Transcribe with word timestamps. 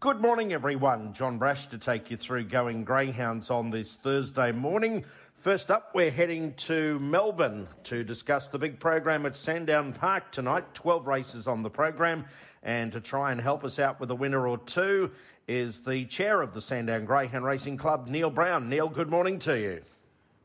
Good 0.00 0.20
morning, 0.20 0.52
everyone. 0.52 1.12
John 1.12 1.38
Brash 1.38 1.66
to 1.70 1.76
take 1.76 2.08
you 2.08 2.16
through 2.16 2.44
going 2.44 2.84
greyhounds 2.84 3.50
on 3.50 3.70
this 3.70 3.96
Thursday 3.96 4.52
morning. 4.52 5.04
First 5.34 5.72
up, 5.72 5.90
we're 5.92 6.12
heading 6.12 6.54
to 6.54 7.00
Melbourne 7.00 7.66
to 7.82 8.04
discuss 8.04 8.46
the 8.46 8.60
big 8.60 8.78
program 8.78 9.26
at 9.26 9.34
Sandown 9.34 9.92
Park 9.92 10.30
tonight. 10.30 10.72
12 10.72 11.08
races 11.08 11.48
on 11.48 11.64
the 11.64 11.68
program. 11.68 12.26
And 12.62 12.92
to 12.92 13.00
try 13.00 13.32
and 13.32 13.40
help 13.40 13.64
us 13.64 13.80
out 13.80 13.98
with 13.98 14.12
a 14.12 14.14
winner 14.14 14.46
or 14.46 14.58
two 14.58 15.10
is 15.48 15.80
the 15.80 16.04
chair 16.04 16.42
of 16.42 16.54
the 16.54 16.62
Sandown 16.62 17.04
Greyhound 17.04 17.44
Racing 17.44 17.76
Club, 17.76 18.06
Neil 18.06 18.30
Brown. 18.30 18.68
Neil, 18.68 18.88
good 18.88 19.10
morning 19.10 19.40
to 19.40 19.58
you. 19.58 19.82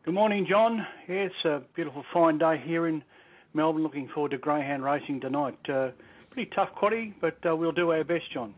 Good 0.04 0.16
morning, 0.16 0.48
John. 0.50 0.84
Yeah, 1.08 1.28
it's 1.28 1.46
a 1.46 1.62
beautiful 1.76 2.04
fine 2.12 2.40
day 2.40 2.60
here 2.66 2.88
in 2.88 3.04
Melbourne. 3.54 3.84
Looking 3.84 4.08
forward 4.08 4.32
to 4.32 4.40
greyhound 4.40 4.84
racing 4.84 5.22
tonight. 5.22 5.60
Uh, 5.70 5.92
pretty 6.32 6.50
tough 6.56 6.70
quaddy, 6.76 7.14
but 7.22 7.38
uh, 7.48 7.56
we'll 7.56 7.72
do 7.72 7.92
our 7.92 8.04
best, 8.04 8.34
John. 8.34 8.56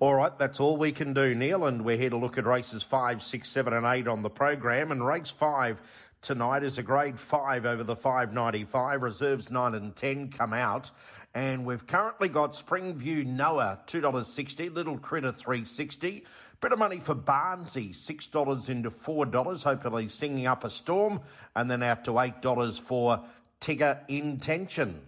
All 0.00 0.14
right, 0.14 0.36
that's 0.38 0.60
all 0.60 0.76
we 0.76 0.92
can 0.92 1.14
do, 1.14 1.34
Neil, 1.34 1.66
and 1.66 1.84
we're 1.84 1.96
here 1.96 2.10
to 2.10 2.16
look 2.16 2.36
at 2.36 2.46
races 2.46 2.82
five, 2.82 3.22
six, 3.22 3.48
seven, 3.48 3.72
and 3.72 3.86
eight 3.86 4.08
on 4.08 4.22
the 4.22 4.30
program. 4.30 4.90
And 4.90 5.06
race 5.06 5.30
five 5.30 5.80
tonight 6.20 6.64
is 6.64 6.78
a 6.78 6.82
grade 6.82 7.18
five 7.18 7.64
over 7.64 7.84
the 7.84 7.96
595. 7.96 9.02
Reserves 9.02 9.50
nine 9.50 9.74
and 9.74 9.94
ten 9.94 10.30
come 10.30 10.52
out. 10.52 10.90
And 11.34 11.64
we've 11.64 11.86
currently 11.86 12.28
got 12.28 12.52
Springview 12.52 13.26
Noah, 13.26 13.80
$2.60, 13.86 14.72
Little 14.72 14.98
Critter 14.98 15.32
360 15.32 16.24
Bit 16.64 16.72
of 16.72 16.78
money 16.78 16.98
for 16.98 17.14
Barnsey, 17.14 17.90
$6 17.90 18.68
into 18.70 18.90
$4, 18.90 19.62
hopefully 19.62 20.08
singing 20.08 20.46
up 20.46 20.64
a 20.64 20.70
storm, 20.70 21.20
and 21.54 21.70
then 21.70 21.82
out 21.82 22.06
to 22.06 22.12
$8 22.12 22.80
for 22.80 23.22
Tigger 23.60 23.98
Intention. 24.08 25.02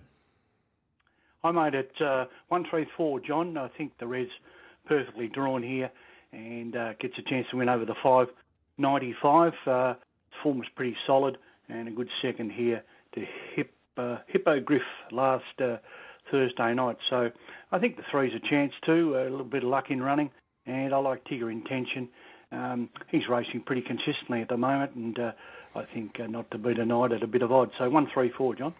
I 1.42 1.52
made 1.52 1.74
it 1.74 1.92
uh, 1.98 2.26
134, 2.48 3.20
John. 3.20 3.56
I 3.56 3.68
think 3.68 3.96
the 3.98 4.06
red's 4.06 4.28
perfectly 4.86 5.28
drawn 5.28 5.62
here 5.62 5.90
and 6.32 6.76
uh, 6.76 6.92
gets 7.00 7.14
a 7.18 7.22
chance 7.22 7.46
to 7.50 7.56
win 7.56 7.68
over 7.68 7.84
the 7.84 7.94
595. 8.02 9.52
Uh, 9.66 9.94
form 10.42 10.58
was 10.58 10.68
pretty 10.74 10.96
solid 11.06 11.38
and 11.68 11.88
a 11.88 11.90
good 11.90 12.08
second 12.22 12.52
here 12.52 12.82
to 13.14 13.24
Hip, 13.54 13.72
uh, 13.96 14.18
Hippogriff 14.26 14.82
last 15.10 15.44
uh, 15.62 15.76
Thursday 16.30 16.74
night. 16.74 16.96
So 17.10 17.30
I 17.72 17.78
think 17.78 17.96
the 17.96 18.02
three's 18.10 18.32
a 18.34 18.48
chance 18.48 18.72
too. 18.84 19.16
A 19.16 19.24
little 19.30 19.44
bit 19.44 19.62
of 19.62 19.68
luck 19.68 19.90
in 19.90 20.02
running, 20.02 20.30
and 20.66 20.94
I 20.94 20.98
like 20.98 21.24
Tigger 21.24 21.50
Intention. 21.50 22.08
Um, 22.52 22.88
he's 23.10 23.28
racing 23.28 23.62
pretty 23.62 23.82
consistently 23.82 24.40
at 24.42 24.48
the 24.48 24.56
moment, 24.56 24.94
and 24.94 25.18
uh, 25.18 25.32
I 25.74 25.84
think 25.84 26.20
uh, 26.20 26.26
not 26.26 26.50
to 26.52 26.58
be 26.58 26.74
denied 26.74 27.12
at 27.12 27.22
a 27.22 27.26
bit 27.26 27.42
of 27.42 27.52
odds. 27.52 27.72
So 27.76 27.90
one, 27.90 28.08
three, 28.12 28.30
four, 28.30 28.54
John. 28.54 28.74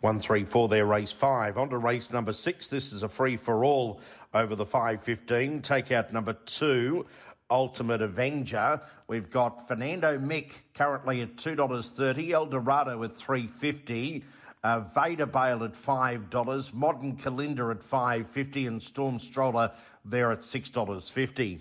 One, 0.00 0.18
three, 0.18 0.44
four. 0.44 0.68
There, 0.68 0.86
race 0.86 1.12
five. 1.12 1.56
On 1.58 1.70
to 1.70 1.78
race 1.78 2.10
number 2.10 2.32
six. 2.32 2.66
This 2.66 2.92
is 2.92 3.02
a 3.02 3.08
free 3.08 3.36
for 3.36 3.64
all 3.64 4.00
over 4.34 4.56
the 4.56 4.66
five 4.66 5.02
fifteen. 5.02 5.62
Take 5.62 5.92
out 5.92 6.12
number 6.12 6.32
two. 6.32 7.06
Ultimate 7.50 8.02
Avenger. 8.02 8.80
We've 9.06 9.30
got 9.30 9.68
Fernando 9.68 10.18
Mick 10.18 10.52
currently 10.74 11.20
at 11.20 11.36
two 11.36 11.54
dollars 11.54 11.88
thirty. 11.88 12.32
El 12.32 12.46
Dorado 12.46 13.02
at 13.04 13.14
three 13.14 13.46
fifty. 13.46 14.24
Uh, 14.64 14.80
Vader 14.80 15.26
Bale 15.26 15.64
at 15.64 15.76
five 15.76 16.30
dollars. 16.30 16.72
Modern 16.72 17.16
Kalinda 17.16 17.70
at 17.70 17.82
five 17.82 18.28
fifty, 18.28 18.66
and 18.66 18.82
Storm 18.82 19.18
Stroller 19.18 19.70
there 20.04 20.32
at 20.32 20.44
six 20.44 20.70
dollars 20.70 21.08
fifty. 21.08 21.60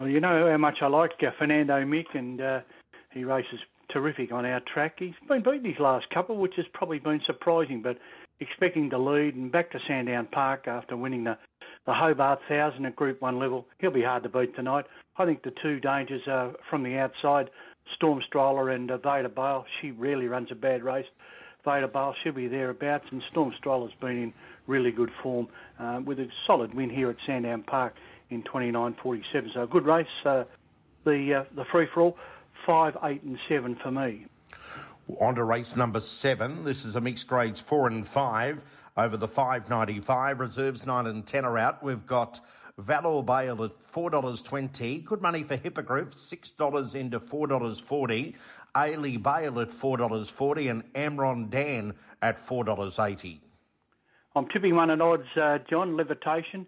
Well, 0.00 0.08
you 0.08 0.20
know 0.20 0.50
how 0.50 0.56
much 0.56 0.78
I 0.80 0.86
like 0.86 1.12
uh, 1.22 1.30
Fernando 1.38 1.84
Mick, 1.84 2.14
and 2.14 2.40
uh, 2.40 2.60
he 3.12 3.24
races 3.24 3.60
terrific 3.92 4.32
on 4.32 4.44
our 4.44 4.60
track. 4.72 4.96
He's 4.98 5.14
been 5.28 5.42
beaten 5.42 5.64
his 5.64 5.78
last 5.78 6.08
couple, 6.10 6.36
which 6.36 6.54
has 6.56 6.66
probably 6.72 6.98
been 6.98 7.20
surprising, 7.26 7.82
but 7.82 7.98
expecting 8.40 8.90
to 8.90 8.98
lead 8.98 9.34
and 9.34 9.50
back 9.50 9.70
to 9.72 9.78
Sandown 9.86 10.28
Park 10.30 10.68
after 10.68 10.96
winning 10.96 11.24
the, 11.24 11.36
the 11.86 11.94
Hobart 11.94 12.40
Thousand 12.48 12.86
at 12.86 12.96
Group 12.96 13.20
1 13.20 13.38
level. 13.38 13.66
He'll 13.78 13.90
be 13.90 14.02
hard 14.02 14.22
to 14.24 14.28
beat 14.28 14.54
tonight. 14.54 14.84
I 15.16 15.24
think 15.24 15.42
the 15.42 15.52
two 15.62 15.80
dangers 15.80 16.22
are 16.28 16.52
from 16.70 16.82
the 16.82 16.96
outside, 16.98 17.50
Storm 17.96 18.20
Stroller 18.26 18.70
and 18.70 18.90
uh, 18.90 18.98
Vader 18.98 19.28
Bale. 19.28 19.64
She 19.80 19.90
rarely 19.90 20.26
runs 20.26 20.48
a 20.50 20.54
bad 20.54 20.82
race. 20.82 21.06
Vader 21.64 21.88
Bale, 21.88 22.14
she'll 22.22 22.32
be 22.32 22.46
thereabouts, 22.46 23.06
and 23.10 23.22
Storm 23.30 23.52
Stroller's 23.58 23.92
been 24.00 24.22
in 24.22 24.32
really 24.66 24.92
good 24.92 25.10
form 25.22 25.48
uh, 25.78 26.00
with 26.04 26.18
a 26.20 26.28
solid 26.46 26.74
win 26.74 26.90
here 26.90 27.10
at 27.10 27.16
Sandown 27.26 27.62
Park 27.62 27.94
in 28.30 28.42
29.47. 28.42 29.54
So 29.54 29.62
a 29.62 29.66
good 29.66 29.86
race. 29.86 30.06
Uh, 30.24 30.44
the 31.04 31.40
uh, 31.40 31.44
the 31.54 31.64
free 31.72 31.86
for 31.94 32.02
all 32.02 32.18
five, 32.66 32.96
eight, 33.04 33.22
and 33.22 33.38
seven 33.48 33.76
for 33.82 33.90
me. 33.90 34.26
On 35.20 35.34
to 35.34 35.44
race 35.44 35.76
number 35.76 36.00
seven. 36.00 36.64
This 36.64 36.84
is 36.84 36.96
a 36.96 37.00
mixed 37.00 37.26
grades 37.26 37.60
four 37.60 37.86
and 37.86 38.06
five 38.06 38.60
over 38.96 39.16
the 39.16 39.28
595. 39.28 40.40
Reserves 40.40 40.86
nine 40.86 41.06
and 41.06 41.26
ten 41.26 41.44
are 41.44 41.56
out. 41.56 41.82
We've 41.82 42.06
got 42.06 42.40
Valor 42.78 43.22
Bale 43.22 43.64
at 43.64 43.72
$4.20. 43.72 45.04
Good 45.04 45.20
money 45.20 45.42
for 45.42 45.56
Hippogriff, 45.56 46.14
$6 46.14 46.94
into 46.94 47.18
$4.40. 47.18 48.34
Ailey 48.76 49.20
Bale 49.20 49.60
at 49.60 49.68
$4.40 49.68 50.70
and 50.70 50.92
Amron 50.94 51.50
Dan 51.50 51.94
at 52.22 52.38
$4.80. 52.38 53.40
I'm 54.36 54.48
tipping 54.48 54.76
one 54.76 54.90
at 54.90 55.00
odds, 55.00 55.26
uh, 55.40 55.58
John, 55.68 55.96
Levitation. 55.96 56.66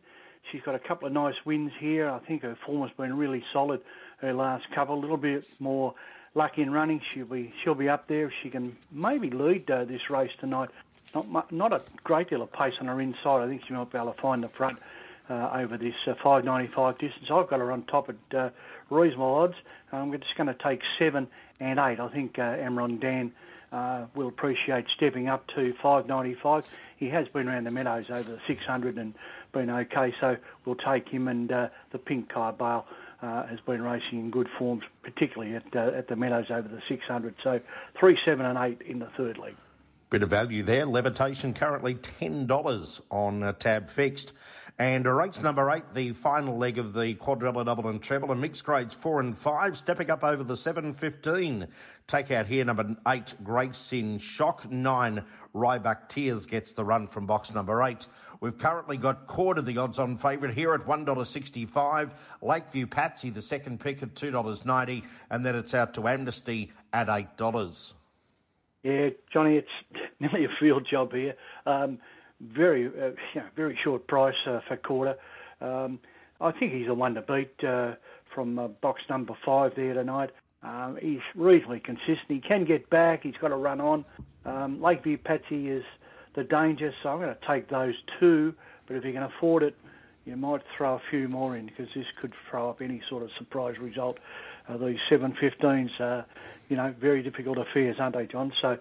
She's 0.51 0.63
got 0.63 0.75
a 0.75 0.79
couple 0.79 1.07
of 1.07 1.13
nice 1.13 1.35
wins 1.45 1.73
here. 1.79 2.09
I 2.09 2.19
think 2.19 2.43
her 2.43 2.57
form 2.67 2.87
has 2.87 2.97
been 2.97 3.17
really 3.17 3.45
solid 3.53 3.81
her 4.19 4.33
last 4.33 4.65
couple. 4.75 4.97
A 4.97 5.01
little 5.01 5.17
bit 5.17 5.47
more 5.59 5.95
luck 6.35 6.59
in 6.59 6.71
running. 6.71 7.01
She'll 7.13 7.27
be 7.27 7.53
she'll 7.63 7.75
be 7.75 7.89
up 7.89 8.09
there. 8.09 8.27
If 8.27 8.33
she 8.43 8.51
can 8.51 8.77
maybe 8.91 9.31
lead 9.31 9.71
uh, 9.71 9.85
this 9.85 10.11
race 10.11 10.33
tonight. 10.41 10.71
Not 11.15 11.51
not 11.53 11.73
a 11.73 11.83
great 12.05 12.31
deal 12.31 12.43
of 12.43 12.53
pace 12.53 12.75
on 12.81 12.87
her 12.87 13.01
inside. 13.01 13.43
I 13.43 13.49
think 13.49 13.67
she 13.67 13.73
might 13.73 13.91
be 13.91 13.99
able 13.99 14.13
to 14.13 14.21
find 14.21 14.43
the 14.43 14.49
front 14.49 14.79
uh, 15.29 15.51
over 15.55 15.77
this 15.77 15.95
uh, 16.07 16.15
595 16.23 16.99
distance. 16.99 17.27
I've 17.31 17.49
got 17.49 17.61
her 17.61 17.73
on 17.73 17.85
top 17.85 18.11
at 18.11 18.37
uh, 18.37 18.51
reasonable 18.91 19.35
odds. 19.35 19.55
I'm 19.93 20.13
just 20.13 20.37
going 20.37 20.49
to 20.49 20.55
take 20.55 20.81
seven 20.99 21.29
and 21.61 21.79
eight. 21.79 22.01
I 22.01 22.09
think 22.09 22.39
uh, 22.39 22.43
Amron 22.43 23.01
Dan 23.01 23.33
uh, 23.73 24.07
will 24.15 24.29
appreciate 24.29 24.87
stepping 24.97 25.29
up 25.29 25.47
to 25.49 25.73
595. 25.83 26.69
He 26.97 27.09
has 27.09 27.29
been 27.29 27.49
around 27.49 27.65
the 27.65 27.71
meadows 27.71 28.07
over 28.11 28.31
the 28.31 28.41
600 28.47 28.99
and 28.99 29.15
been 29.53 29.71
okay, 29.71 30.15
so 30.21 30.37
we'll 30.65 30.77
take 30.77 31.09
him. 31.09 31.29
And 31.29 31.51
uh, 31.51 31.69
the 31.93 31.99
pink 31.99 32.33
car 32.33 32.53
bale 32.53 32.87
uh, 33.23 33.47
has 33.47 33.61
been 33.61 33.83
racing 33.83 34.21
in 34.21 34.31
good 34.31 34.49
form, 34.59 34.81
particularly 35.03 35.55
at 35.55 35.65
uh, 35.75 35.97
at 35.97 36.09
the 36.09 36.17
meadows 36.17 36.47
over 36.51 36.69
the 36.69 36.81
600. 36.89 37.35
So 37.43 37.61
three, 37.99 38.19
seven, 38.25 38.47
and 38.47 38.59
eight 38.59 38.87
in 38.87 38.99
the 38.99 39.09
third 39.17 39.39
league. 39.39 39.57
Bit 40.11 40.25
of 40.25 40.31
value 40.31 40.65
there. 40.65 40.87
Levitation 40.87 41.55
currently 41.55 41.95
$10 41.95 43.01
on 43.11 43.45
uh, 43.45 43.53
tab 43.53 43.89
fixed. 43.89 44.33
And 44.77 45.05
race 45.05 45.41
number 45.43 45.71
eight, 45.71 45.85
the 45.95 46.15
final 46.15 46.57
leg 46.57 46.79
of 46.79 46.95
the 46.95 47.15
quadrilla 47.15 47.67
double 47.67 47.89
and 47.89 48.03
treble, 48.03 48.33
and 48.33 48.41
mixed 48.41 48.65
grades 48.65 48.95
four 48.95 49.21
and 49.21 49.37
five, 49.37 49.77
stepping 49.77 50.11
up 50.11 50.25
over 50.25 50.43
the 50.43 50.57
715. 50.57 51.69
Take 52.07 52.31
out 52.31 52.47
here 52.47 52.65
number 52.65 52.97
eight, 53.07 53.35
Grace 53.45 53.93
in 53.93 54.19
Shock. 54.19 54.69
Nine, 54.71 55.23
Ryback 55.55 56.09
Tears 56.09 56.47
gets 56.47 56.73
the 56.73 56.85
run 56.85 57.07
from 57.07 57.27
box 57.27 57.53
number 57.53 57.83
eight. 57.83 58.07
We've 58.41 58.57
currently 58.57 58.97
got 58.97 59.27
quarter 59.27 59.61
the 59.61 59.77
odds 59.77 59.99
on 59.99 60.17
favourite 60.17 60.55
here 60.55 60.73
at 60.73 60.87
$1.65. 60.87 62.11
Lakeview 62.41 62.87
Patsy, 62.87 63.29
the 63.29 63.43
second 63.43 63.81
pick 63.81 64.03
at 64.03 64.15
$2.90. 64.15 65.03
And 65.31 65.45
then 65.45 65.55
it's 65.55 65.75
out 65.75 65.93
to 65.95 66.09
Amnesty 66.09 66.73
at 66.93 67.09
$8. 67.09 67.93
Yeah, 68.83 69.11
Johnny, 69.31 69.57
it's 69.57 69.69
nearly 70.21 70.47
a 70.47 70.49
field 70.59 70.87
job 70.91 71.13
here. 71.13 71.35
Um, 71.67 71.99
very, 72.41 72.87
uh, 72.87 73.11
very 73.55 73.79
short 73.85 74.07
price 74.07 74.35
uh, 74.47 74.61
for 74.67 74.77
quarter. 74.79 75.17
Um, 75.61 76.01
I 76.41 76.53
think 76.53 76.73
he's 76.73 76.87
the 76.87 76.95
one 76.95 77.15
to 77.15 77.23
beat 77.23 77.63
uh, 77.63 77.97
from 78.35 78.59
uh, 78.59 78.69
box 78.69 79.03
number 79.11 79.35
five 79.45 79.73
there 79.77 79.93
tonight. 79.93 80.31
Um, 80.63 80.99
he's 81.01 81.21
reasonably 81.35 81.81
consistent. 81.81 82.29
He 82.29 82.41
can 82.41 82.65
get 82.65 82.89
back. 82.89 83.23
He's 83.23 83.37
got 83.41 83.49
to 83.49 83.57
run 83.57 83.83
on. 83.83 84.05
Um, 84.47 84.81
Lakeview 84.81 85.19
Patsy 85.19 85.69
is 85.69 85.85
the 86.35 86.45
danger, 86.45 86.95
so 87.03 87.11
I'm 87.11 87.19
going 87.19 87.35
to 87.35 87.47
take 87.47 87.69
those 87.69 87.95
two. 88.19 88.55
But 88.87 88.97
if 88.97 89.05
you 89.05 89.13
can 89.13 89.23
afford 89.23 89.63
it, 89.63 89.77
you 90.27 90.37
might 90.37 90.63
throw 90.77 90.95
a 90.95 91.03
few 91.11 91.29
more 91.29 91.57
in 91.57 91.67
because 91.67 91.93
this 91.95 92.07
could 92.21 92.33
throw 92.49 92.71
up 92.71 92.83
any 92.83 93.03
sort 93.09 93.23
of 93.23 93.31
surprise 93.37 93.79
result. 93.79 94.19
Uh, 94.69 94.77
these 94.77 94.99
715s, 95.09 96.01
are, 96.01 96.27
you 96.69 96.77
know, 96.77 96.95
very 96.99 97.23
difficult 97.23 97.59
affairs, 97.59 97.97
aren't 97.99 98.15
they, 98.15 98.27
John? 98.27 98.53
So 98.61 98.79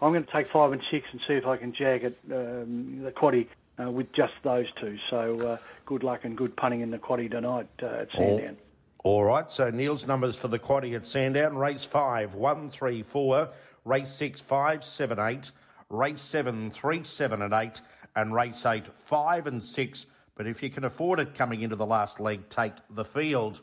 I'm 0.00 0.12
going 0.12 0.24
to 0.24 0.30
take 0.30 0.46
five 0.46 0.72
and 0.72 0.82
six 0.90 1.08
and 1.12 1.20
see 1.26 1.34
if 1.34 1.46
I 1.46 1.56
can 1.56 1.72
jag 1.72 2.04
it, 2.04 2.18
um, 2.30 3.02
the 3.02 3.10
quaddy 3.10 3.48
uh, 3.82 3.90
with 3.90 4.12
just 4.12 4.34
those 4.42 4.66
two. 4.80 4.98
So 5.10 5.36
uh, 5.46 5.56
good 5.86 6.02
luck 6.02 6.24
and 6.24 6.36
good 6.36 6.56
punting 6.56 6.80
in 6.80 6.90
the 6.90 6.98
quaddy 6.98 7.30
tonight 7.30 7.68
uh, 7.82 7.86
at 7.86 8.12
Sandown. 8.12 8.56
All, 9.02 9.16
all 9.16 9.24
right, 9.24 9.50
so 9.50 9.70
Neil's 9.70 10.06
numbers 10.06 10.36
for 10.36 10.48
the 10.48 10.58
quaddy 10.58 10.94
at 10.94 11.06
Sandown 11.06 11.56
race 11.56 11.84
five, 11.84 12.34
one, 12.34 12.70
three, 12.70 13.02
four, 13.02 13.48
race 13.84 14.10
six, 14.10 14.40
five, 14.40 14.84
seven, 14.84 15.18
eight, 15.18 15.50
race 15.94 16.20
seven, 16.20 16.70
three, 16.70 17.04
seven, 17.04 17.42
and 17.42 17.54
eight, 17.54 17.80
and 18.16 18.34
race 18.34 18.64
eight, 18.66 18.84
five, 18.98 19.46
and 19.46 19.62
six. 19.62 20.06
But 20.36 20.46
if 20.46 20.62
you 20.62 20.70
can 20.70 20.84
afford 20.84 21.20
it 21.20 21.34
coming 21.34 21.62
into 21.62 21.76
the 21.76 21.86
last 21.86 22.20
leg, 22.20 22.48
take 22.48 22.72
the 22.90 23.04
field. 23.04 23.60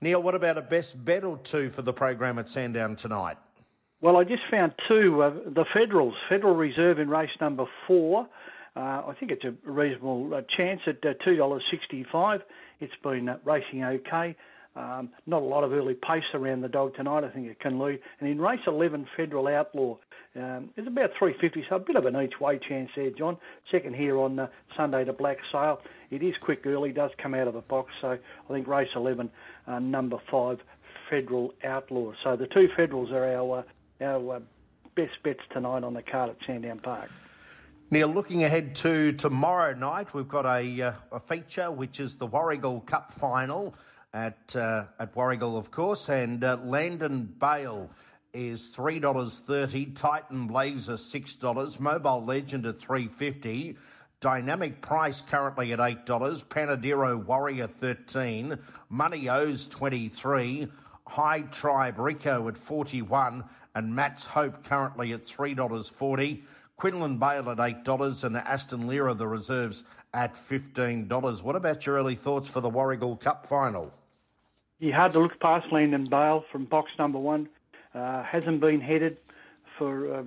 Neil, 0.00 0.22
what 0.22 0.34
about 0.34 0.58
a 0.58 0.62
best 0.62 1.02
bet 1.04 1.24
or 1.24 1.38
two 1.38 1.70
for 1.70 1.82
the 1.82 1.92
program 1.92 2.38
at 2.38 2.48
Sandown 2.48 2.96
tonight? 2.96 3.36
Well, 4.00 4.16
I 4.16 4.24
just 4.24 4.42
found 4.50 4.72
two. 4.88 5.22
Uh, 5.22 5.30
the 5.46 5.66
Federals, 5.74 6.14
Federal 6.28 6.56
Reserve 6.56 6.98
in 6.98 7.10
race 7.10 7.30
number 7.40 7.66
four. 7.86 8.26
Uh, 8.74 8.80
I 8.80 9.14
think 9.18 9.30
it's 9.30 9.44
a 9.44 9.54
reasonable 9.70 10.32
uh, 10.34 10.40
chance 10.56 10.80
at 10.86 11.04
uh, 11.04 11.14
$2.65. 11.26 12.40
It's 12.80 12.92
been 13.02 13.28
uh, 13.28 13.38
racing 13.44 13.84
okay. 13.84 14.36
Um, 14.76 15.10
not 15.26 15.42
a 15.42 15.44
lot 15.44 15.64
of 15.64 15.72
early 15.72 15.94
pace 15.94 16.24
around 16.32 16.60
the 16.60 16.68
dog 16.68 16.94
tonight. 16.94 17.24
I 17.24 17.28
think 17.30 17.48
it 17.48 17.58
can 17.60 17.78
lead. 17.78 18.00
And 18.20 18.28
in 18.28 18.40
race 18.40 18.60
11, 18.66 19.08
Federal 19.16 19.48
Outlaw, 19.48 19.96
um, 20.36 20.70
it's 20.76 20.86
about 20.86 21.10
350, 21.18 21.66
so 21.68 21.76
a 21.76 21.78
bit 21.80 21.96
of 21.96 22.06
an 22.06 22.16
each 22.20 22.38
way 22.40 22.58
chance 22.58 22.90
there, 22.94 23.10
John. 23.10 23.36
Second 23.70 23.96
here 23.96 24.16
on 24.16 24.38
uh, 24.38 24.46
Sunday 24.76 25.04
to 25.04 25.12
Black 25.12 25.38
Sail. 25.50 25.80
It 26.10 26.22
is 26.22 26.34
quick 26.40 26.64
early, 26.66 26.92
does 26.92 27.10
come 27.20 27.34
out 27.34 27.48
of 27.48 27.54
the 27.54 27.62
box, 27.62 27.92
so 28.00 28.10
I 28.10 28.52
think 28.52 28.68
race 28.68 28.90
11, 28.94 29.28
uh, 29.66 29.80
number 29.80 30.18
five, 30.30 30.60
Federal 31.08 31.52
Outlaw. 31.64 32.12
So 32.22 32.36
the 32.36 32.46
two 32.46 32.68
Federals 32.76 33.10
are 33.10 33.24
our, 33.24 33.64
uh, 34.00 34.04
our 34.04 34.36
uh, 34.36 34.40
best 34.94 35.20
bets 35.24 35.40
tonight 35.52 35.82
on 35.82 35.94
the 35.94 36.02
card 36.02 36.30
at 36.30 36.36
Sandown 36.46 36.78
Park. 36.78 37.10
Now, 37.90 38.06
looking 38.06 38.44
ahead 38.44 38.76
to 38.76 39.10
tomorrow 39.12 39.74
night, 39.74 40.14
we've 40.14 40.28
got 40.28 40.46
a, 40.46 40.80
uh, 40.80 40.92
a 41.10 41.18
feature 41.18 41.72
which 41.72 41.98
is 41.98 42.14
the 42.14 42.28
Warragul 42.28 42.86
Cup 42.86 43.12
final 43.12 43.74
at 44.12 44.56
uh, 44.56 44.84
at 44.98 45.14
Warragul, 45.14 45.56
of 45.56 45.70
course, 45.70 46.08
and 46.08 46.42
uh, 46.42 46.58
Landon 46.64 47.32
Bale 47.38 47.90
is 48.32 48.68
three 48.68 48.98
dollars 48.98 49.42
thirty. 49.46 49.86
Titan 49.86 50.46
Blazer 50.46 50.96
six 50.96 51.34
dollars. 51.34 51.78
Mobile 51.78 52.24
Legend 52.24 52.66
at 52.66 52.78
three 52.78 53.08
fifty. 53.08 53.76
Dynamic 54.20 54.82
Price 54.82 55.22
currently 55.22 55.72
at 55.72 55.80
eight 55.80 56.06
dollars. 56.06 56.42
Panadero 56.42 57.24
Warrior 57.24 57.68
thirteen. 57.68 58.58
Money 58.88 59.28
O's 59.28 59.66
twenty 59.66 60.08
three. 60.08 60.68
High 61.06 61.42
Tribe 61.42 61.98
Rico 61.98 62.46
at 62.48 62.58
forty 62.58 63.02
one, 63.02 63.44
and 63.74 63.94
Matt's 63.94 64.24
Hope 64.24 64.64
currently 64.64 65.12
at 65.12 65.24
three 65.24 65.54
dollars 65.54 65.88
forty. 65.88 66.44
Quinlan 66.76 67.18
Bale 67.18 67.50
at 67.50 67.60
eight 67.60 67.84
dollars, 67.84 68.24
and 68.24 68.36
Aston 68.36 68.86
Lira 68.86 69.14
the 69.14 69.26
reserves 69.26 69.84
at 70.12 70.36
fifteen 70.36 71.08
dollars. 71.08 71.42
What 71.42 71.56
about 71.56 71.86
your 71.86 71.96
early 71.96 72.14
thoughts 72.14 72.48
for 72.48 72.60
the 72.60 72.70
Warragul 72.70 73.20
Cup 73.20 73.46
final? 73.46 73.92
You 74.80 74.94
hard 74.94 75.12
to 75.12 75.20
look 75.20 75.38
past 75.38 75.70
Landon 75.70 76.04
Bale 76.04 76.44
from 76.50 76.64
box 76.64 76.90
number 76.98 77.18
one. 77.18 77.48
Uh, 77.94 78.22
hasn't 78.22 78.60
been 78.60 78.80
headed 78.80 79.18
for 79.78 80.20
a 80.20 80.22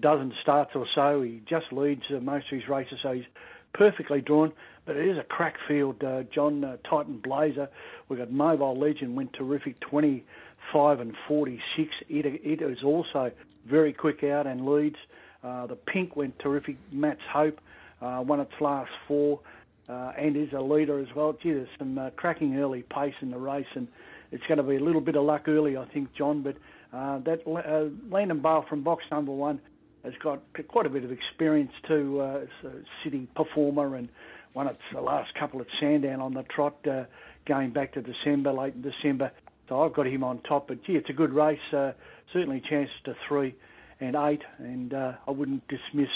dozen 0.00 0.32
starts 0.42 0.72
or 0.74 0.86
so. 0.94 1.22
He 1.22 1.40
just 1.48 1.72
leads 1.72 2.02
uh, 2.10 2.20
most 2.20 2.52
of 2.52 2.58
his 2.58 2.68
races, 2.68 2.98
so 3.02 3.12
he's 3.12 3.24
perfectly 3.72 4.20
drawn. 4.20 4.52
But 4.84 4.96
it 4.96 5.08
is 5.08 5.16
a 5.16 5.22
crack 5.22 5.56
field. 5.66 6.04
Uh, 6.04 6.24
John 6.24 6.62
uh, 6.64 6.76
Titan 6.88 7.18
Blazer. 7.18 7.68
We've 8.08 8.18
got 8.18 8.30
Mobile 8.30 8.78
Legend 8.78 9.16
went 9.16 9.32
terrific, 9.32 9.80
25 9.80 11.00
and 11.00 11.16
46. 11.26 11.90
It, 12.10 12.26
it 12.26 12.60
is 12.60 12.82
also 12.82 13.32
very 13.66 13.94
quick 13.94 14.22
out 14.22 14.46
and 14.46 14.66
leads. 14.66 14.98
Uh, 15.42 15.66
the 15.66 15.76
Pink 15.76 16.14
went 16.14 16.38
terrific. 16.38 16.76
Matt's 16.92 17.20
Hope 17.32 17.58
uh, 18.02 18.22
won 18.26 18.40
its 18.40 18.52
last 18.60 18.90
four 19.08 19.40
uh, 19.88 20.12
and 20.16 20.36
is 20.36 20.52
a 20.52 20.60
leader 20.60 20.98
as 20.98 21.14
well. 21.14 21.32
Gee, 21.32 21.52
there's 21.52 21.68
some 21.78 21.98
uh, 21.98 22.10
cracking 22.10 22.58
early 22.58 22.82
pace 22.82 23.14
in 23.20 23.30
the 23.30 23.38
race, 23.38 23.66
and 23.74 23.88
it's 24.32 24.44
going 24.46 24.58
to 24.58 24.64
be 24.64 24.76
a 24.76 24.80
little 24.80 25.00
bit 25.00 25.16
of 25.16 25.24
luck 25.24 25.48
early, 25.48 25.76
I 25.76 25.84
think, 25.86 26.12
John. 26.14 26.42
But 26.42 26.56
uh, 26.92 27.18
that 27.18 27.46
uh, 27.46 27.90
Landon 28.12 28.40
Bale 28.40 28.64
from 28.68 28.82
box 28.82 29.04
number 29.10 29.32
one 29.32 29.60
has 30.04 30.14
got 30.22 30.42
quite 30.68 30.86
a 30.86 30.90
bit 30.90 31.04
of 31.04 31.12
experience 31.12 31.72
too. 31.86 32.20
Uh, 32.20 32.40
it's 32.44 32.64
a 32.64 33.04
city 33.04 33.26
performer 33.34 33.96
and 33.96 34.08
won 34.52 34.68
its 34.68 34.78
the 34.92 35.00
last 35.00 35.34
couple 35.34 35.60
at 35.60 35.66
Sandown 35.80 36.20
on 36.20 36.34
the 36.34 36.42
trot, 36.44 36.76
uh, 36.86 37.04
going 37.46 37.70
back 37.70 37.92
to 37.92 38.02
December, 38.02 38.52
late 38.52 38.74
in 38.74 38.82
December. 38.82 39.32
So 39.68 39.82
I've 39.82 39.92
got 39.92 40.06
him 40.06 40.22
on 40.22 40.38
top. 40.40 40.68
But 40.68 40.84
gee, 40.84 40.96
it's 40.96 41.10
a 41.10 41.14
good 41.14 41.34
race. 41.34 41.72
Uh, 41.72 41.92
certainly 42.32 42.60
chances 42.60 42.94
to 43.04 43.16
three 43.26 43.54
and 44.00 44.16
eight, 44.16 44.42
and 44.58 44.92
uh, 44.92 45.12
I 45.26 45.30
wouldn't 45.30 45.66
dismiss 45.68 46.10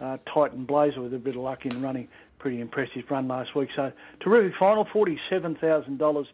uh, 0.00 0.18
Titan 0.32 0.64
Blazer 0.64 1.00
with 1.00 1.14
a 1.14 1.18
bit 1.18 1.36
of 1.36 1.42
luck 1.42 1.66
in 1.66 1.82
running 1.82 2.08
pretty 2.46 2.60
impressive 2.60 3.02
run 3.10 3.26
last 3.26 3.56
week. 3.56 3.70
So 3.74 3.90
terrific 4.20 4.56
final, 4.56 4.86
forty-seven 4.92 5.56
thousand 5.56 5.98
dollars 5.98 6.28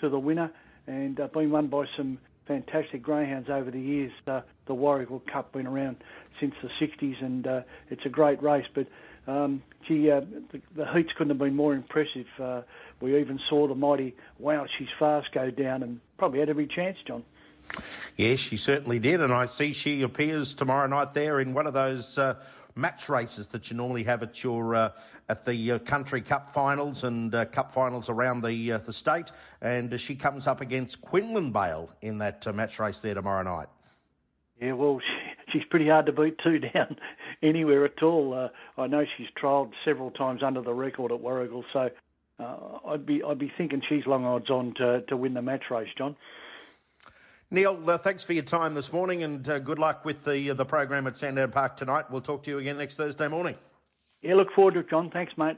to 0.00 0.08
the 0.08 0.18
winner, 0.18 0.52
and 0.86 1.18
uh, 1.18 1.26
been 1.26 1.50
won 1.50 1.66
by 1.66 1.86
some 1.96 2.18
fantastic 2.46 3.02
greyhounds 3.02 3.50
over 3.50 3.72
the 3.72 3.80
years. 3.80 4.12
Uh, 4.28 4.42
the 4.66 4.74
Warragul 4.76 5.26
Cup 5.26 5.52
been 5.52 5.66
around 5.66 5.96
since 6.38 6.54
the 6.62 6.68
'60s, 6.80 7.20
and 7.20 7.48
uh, 7.48 7.60
it's 7.90 8.06
a 8.06 8.08
great 8.08 8.40
race. 8.40 8.66
But 8.72 8.86
um, 9.26 9.60
gee, 9.88 10.08
uh, 10.08 10.20
the, 10.52 10.62
the 10.76 10.86
heats 10.92 11.10
couldn't 11.18 11.30
have 11.30 11.38
been 11.38 11.56
more 11.56 11.74
impressive. 11.74 12.26
Uh, 12.40 12.62
we 13.00 13.18
even 13.18 13.40
saw 13.48 13.66
the 13.66 13.74
mighty 13.74 14.14
Wow, 14.38 14.66
she's 14.78 14.86
fast 15.00 15.32
go 15.32 15.50
down, 15.50 15.82
and 15.82 15.98
probably 16.16 16.38
had 16.38 16.48
every 16.48 16.68
chance, 16.68 16.96
John. 17.04 17.24
Yes, 18.14 18.38
she 18.38 18.56
certainly 18.56 19.00
did, 19.00 19.20
and 19.20 19.32
I 19.32 19.46
see 19.46 19.72
she 19.72 20.02
appears 20.02 20.54
tomorrow 20.54 20.86
night 20.86 21.12
there 21.12 21.40
in 21.40 21.54
one 21.54 21.66
of 21.66 21.74
those 21.74 22.16
uh, 22.16 22.36
match 22.76 23.08
races 23.08 23.48
that 23.48 23.70
you 23.70 23.76
normally 23.76 24.04
have 24.04 24.22
at 24.22 24.44
your 24.44 24.74
uh, 24.74 24.90
at 25.28 25.44
the 25.44 25.72
uh, 25.72 25.78
country 25.80 26.20
cup 26.20 26.52
finals 26.52 27.02
and 27.02 27.34
uh, 27.34 27.44
cup 27.46 27.72
finals 27.72 28.08
around 28.08 28.42
the 28.42 28.72
uh, 28.72 28.78
the 28.78 28.92
state, 28.92 29.32
and 29.60 29.98
she 30.00 30.14
comes 30.14 30.46
up 30.46 30.60
against 30.60 31.00
Quinlan 31.00 31.50
Bale 31.50 31.90
in 32.02 32.18
that 32.18 32.46
uh, 32.46 32.52
match 32.52 32.78
race 32.78 32.98
there 32.98 33.14
tomorrow 33.14 33.42
night. 33.42 33.68
Yeah, 34.60 34.72
well, 34.72 35.00
she, 35.00 35.52
she's 35.52 35.64
pretty 35.68 35.88
hard 35.88 36.06
to 36.06 36.12
beat 36.12 36.36
two 36.44 36.58
down 36.74 36.96
anywhere 37.42 37.84
at 37.84 38.02
all. 38.02 38.34
Uh, 38.34 38.80
I 38.80 38.86
know 38.86 39.04
she's 39.16 39.28
trialled 39.42 39.72
several 39.84 40.10
times 40.10 40.42
under 40.42 40.60
the 40.60 40.74
record 40.74 41.10
at 41.10 41.20
Warragul, 41.20 41.64
so 41.72 41.90
I'd 42.86 43.06
be 43.06 43.22
I'd 43.22 43.38
be 43.38 43.52
thinking 43.56 43.82
she's 43.88 44.06
long 44.06 44.24
odds 44.26 44.50
on 44.50 44.74
to 44.74 45.00
to 45.08 45.16
win 45.16 45.34
the 45.34 45.42
match 45.42 45.64
race, 45.70 45.88
John. 45.96 46.14
Neil, 47.50 47.78
uh, 47.88 47.96
thanks 47.96 48.24
for 48.24 48.32
your 48.32 48.42
time 48.42 48.74
this 48.74 48.92
morning 48.92 49.22
and 49.22 49.48
uh, 49.48 49.60
good 49.60 49.78
luck 49.78 50.04
with 50.04 50.24
the 50.24 50.50
uh, 50.50 50.54
the 50.54 50.64
program 50.64 51.06
at 51.06 51.16
Sandown 51.16 51.52
Park 51.52 51.76
tonight. 51.76 52.10
We'll 52.10 52.20
talk 52.20 52.42
to 52.44 52.50
you 52.50 52.58
again 52.58 52.76
next 52.76 52.96
Thursday 52.96 53.28
morning. 53.28 53.54
Yeah, 54.20 54.34
look 54.34 54.52
forward 54.52 54.74
to 54.74 54.80
it, 54.80 54.90
John. 54.90 55.10
Thanks, 55.10 55.32
mate. 55.38 55.56